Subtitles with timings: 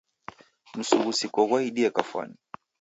[0.77, 2.35] Msughusiko ghwaidie kafwani.